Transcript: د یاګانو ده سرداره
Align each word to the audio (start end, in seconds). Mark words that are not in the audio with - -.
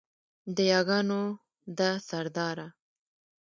د 0.55 0.57
یاګانو 0.71 1.21
ده 1.77 1.89
سرداره 2.07 2.67